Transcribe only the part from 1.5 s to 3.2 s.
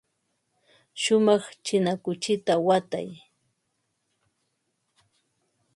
china kuchita watan.